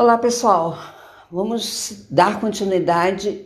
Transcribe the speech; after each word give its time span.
Olá, 0.00 0.16
pessoal. 0.16 0.78
Vamos 1.30 2.06
dar 2.08 2.40
continuidade 2.40 3.44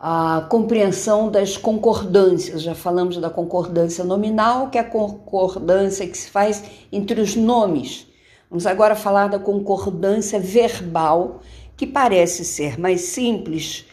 à 0.00 0.44
compreensão 0.50 1.30
das 1.30 1.56
concordâncias. 1.56 2.62
Já 2.62 2.74
falamos 2.74 3.16
da 3.18 3.30
concordância 3.30 4.02
nominal, 4.02 4.70
que 4.70 4.76
é 4.76 4.80
a 4.80 4.84
concordância 4.84 6.04
que 6.04 6.18
se 6.18 6.30
faz 6.30 6.64
entre 6.90 7.20
os 7.20 7.36
nomes. 7.36 8.08
Vamos 8.50 8.66
agora 8.66 8.96
falar 8.96 9.28
da 9.28 9.38
concordância 9.38 10.40
verbal, 10.40 11.42
que 11.76 11.86
parece 11.86 12.44
ser 12.44 12.76
mais 12.76 13.02
simples, 13.02 13.86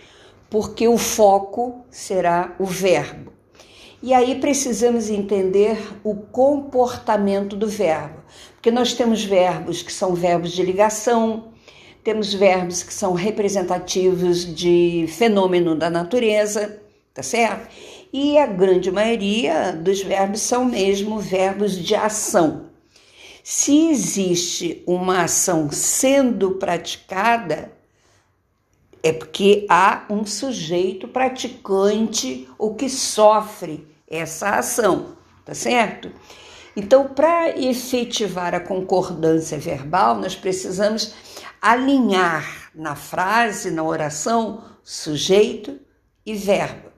porque 0.50 0.88
o 0.88 0.98
foco 0.98 1.86
será 1.92 2.56
o 2.58 2.66
verbo. 2.66 3.32
E 4.02 4.12
aí 4.12 4.40
precisamos 4.40 5.12
entender 5.12 5.78
o 6.04 6.16
comportamento 6.16 7.56
do 7.56 7.68
verbo, 7.68 8.24
porque 8.56 8.72
nós 8.72 8.96
temos 8.96 9.24
verbos 9.24 9.84
que 9.84 9.94
são 9.94 10.16
verbos 10.16 10.52
de 10.52 10.64
ligação, 10.64 11.54
temos 12.06 12.32
verbos 12.32 12.84
que 12.84 12.94
são 12.94 13.14
representativos 13.14 14.46
de 14.46 15.08
fenômeno 15.10 15.74
da 15.74 15.90
natureza, 15.90 16.80
tá 17.12 17.24
certo? 17.24 17.68
E 18.14 18.38
a 18.38 18.46
grande 18.46 18.92
maioria 18.92 19.74
dos 19.74 20.04
verbos 20.04 20.42
são 20.42 20.66
mesmo 20.66 21.18
verbos 21.18 21.76
de 21.76 21.96
ação. 21.96 22.68
Se 23.44 23.90
existe 23.90 24.84
uma 24.86 25.24
ação 25.24 25.72
sendo 25.72 26.52
praticada, 26.52 27.72
é 29.02 29.12
porque 29.12 29.66
há 29.68 30.06
um 30.08 30.28
sujeito 30.28 31.08
praticante 31.08 32.48
ou 32.56 32.76
que 32.76 32.88
sofre 32.88 33.88
essa 34.08 34.60
ação, 34.60 35.16
tá 35.44 35.56
certo? 35.56 36.12
Então, 36.76 37.08
para 37.08 37.58
efetivar 37.58 38.54
a 38.54 38.60
concordância 38.60 39.58
verbal, 39.58 40.16
nós 40.16 40.36
precisamos 40.36 41.14
alinhar 41.62 42.70
na 42.76 42.96
frase, 42.96 43.72
na 43.72 43.82
oração, 43.82 44.62
sujeito 44.84 45.80
e 46.26 46.34
verbo. 46.36 46.90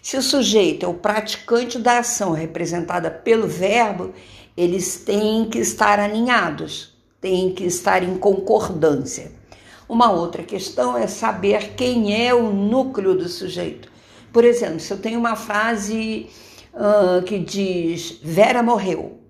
Se 0.00 0.16
o 0.16 0.22
sujeito 0.22 0.86
é 0.86 0.88
o 0.88 0.94
praticante 0.94 1.78
da 1.78 1.98
ação 1.98 2.32
representada 2.32 3.10
pelo 3.10 3.46
verbo, 3.46 4.14
eles 4.56 4.96
têm 5.04 5.48
que 5.50 5.58
estar 5.58 6.00
alinhados, 6.00 6.96
têm 7.20 7.52
que 7.52 7.64
estar 7.64 8.02
em 8.02 8.16
concordância. 8.16 9.32
Uma 9.86 10.10
outra 10.10 10.42
questão 10.42 10.96
é 10.96 11.06
saber 11.06 11.74
quem 11.74 12.26
é 12.26 12.32
o 12.32 12.50
núcleo 12.52 13.14
do 13.14 13.28
sujeito. 13.28 13.90
Por 14.32 14.44
exemplo, 14.44 14.80
se 14.80 14.92
eu 14.92 14.98
tenho 14.98 15.18
uma 15.18 15.36
frase 15.36 16.28
uh, 16.72 17.22
que 17.22 17.38
diz 17.38 18.18
Vera 18.22 18.62
morreu, 18.62 19.25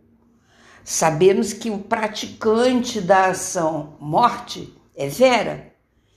sabemos 0.86 1.52
que 1.52 1.68
o 1.68 1.80
praticante 1.80 3.00
da 3.00 3.26
ação 3.26 3.96
morte 3.98 4.72
é 4.94 5.08
Vera. 5.08 5.72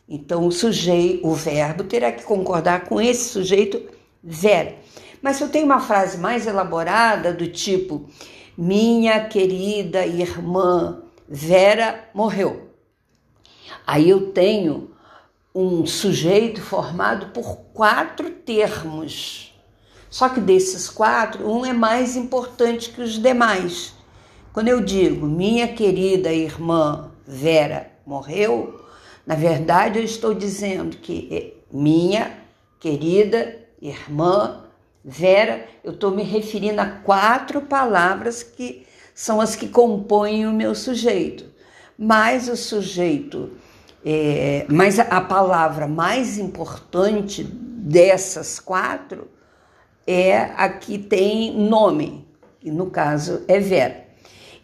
Então 0.08 0.46
o 0.46 0.52
sujeito, 0.52 1.28
o 1.28 1.34
verbo 1.34 1.84
terá 1.86 2.12
que 2.12 2.24
concordar 2.24 2.86
com 2.86 3.02
esse 3.02 3.30
sujeito 3.30 3.82
Vera. 4.24 4.76
Mas 5.24 5.38
se 5.38 5.44
eu 5.44 5.50
tenho 5.50 5.66
uma 5.66 5.80
frase 5.80 6.20
mais 6.20 6.46
elaborada 6.46 7.34
do 7.34 7.48
tipo 7.48 8.08
minha 8.56 9.28
querida 9.28 10.06
irmã 10.06 11.02
Vera 11.28 12.08
morreu. 12.14 12.70
Aí 13.88 14.08
eu 14.08 14.32
tenho 14.32 14.92
um 15.54 15.84
sujeito 15.88 16.62
formado 16.62 17.34
por 17.34 17.58
quatro 17.74 18.30
termos. 18.30 19.52
Só 20.12 20.30
que 20.30 20.40
desses 20.40 20.88
quatro, 20.92 21.50
um 21.50 21.66
é 21.66 21.74
mais 21.74 22.16
importante 22.16 22.92
que 22.92 23.02
os 23.02 23.18
demais. 23.18 23.98
Quando 24.52 24.68
eu 24.68 24.82
digo 24.82 25.28
minha 25.28 25.68
querida 25.68 26.34
irmã 26.34 27.12
Vera 27.26 27.92
morreu, 28.04 28.84
na 29.26 29.36
verdade 29.36 30.00
eu 30.00 30.04
estou 30.04 30.34
dizendo 30.34 30.98
que 30.98 31.28
é 31.32 31.54
minha 31.72 32.32
querida 32.80 33.56
irmã 33.80 34.64
Vera, 35.06 35.66
eu 35.84 35.94
estou 35.94 36.12
me 36.12 36.24
referindo 36.24 36.82
a 36.82 36.86
quatro 36.86 37.62
palavras 37.62 38.42
que 38.44 38.86
são 39.14 39.40
as 39.40 39.56
que 39.56 39.68
compõem 39.68 40.46
o 40.48 40.52
meu 40.52 40.74
sujeito. 40.74 41.46
Mas 41.98 42.50
o 42.50 42.58
sujeito, 42.58 43.52
é, 44.04 44.66
mas 44.68 45.00
a 45.00 45.22
palavra 45.22 45.88
mais 45.88 46.38
importante 46.38 47.44
dessas 47.44 48.60
quatro 48.60 49.28
é 50.08 50.38
a 50.58 50.68
que 50.70 50.98
tem 50.98 51.56
nome, 51.56 52.28
que 52.60 52.72
no 52.72 52.90
caso 52.90 53.44
é 53.48 53.60
Vera. 53.60 54.09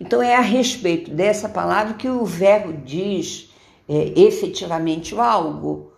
Então 0.06 0.22
é 0.22 0.36
a 0.36 0.42
respeito 0.42 1.10
dessa 1.10 1.50
palavra 1.50 1.96
que 1.96 2.08
o 2.08 2.24
verbo 2.24 2.72
diz 2.72 3.50
é, 3.90 4.14
efetivamente 4.16 5.16
algo. 5.16 5.94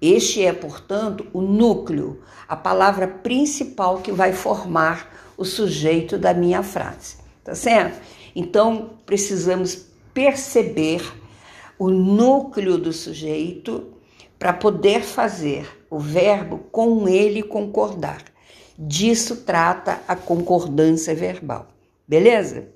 Este 0.00 0.42
é, 0.42 0.54
portanto, 0.54 1.26
o 1.34 1.42
núcleo, 1.42 2.22
a 2.48 2.56
palavra 2.56 3.06
principal 3.06 3.98
que 3.98 4.10
vai 4.10 4.32
formar 4.32 5.34
o 5.36 5.44
sujeito 5.44 6.16
da 6.16 6.32
minha 6.32 6.62
frase, 6.62 7.18
tá 7.44 7.54
certo? 7.54 8.00
Então 8.34 8.92
precisamos 9.04 9.84
perceber 10.14 11.02
o 11.78 11.90
núcleo 11.90 12.78
do 12.78 12.90
sujeito 12.90 13.92
para 14.38 14.54
poder 14.54 15.02
fazer 15.02 15.84
o 15.90 15.98
verbo 15.98 16.60
com 16.72 17.06
ele 17.06 17.42
concordar. 17.42 18.24
Disso 18.78 19.42
trata 19.44 20.00
a 20.08 20.16
concordância 20.16 21.14
verbal. 21.14 21.68
Beleza? 22.08 22.75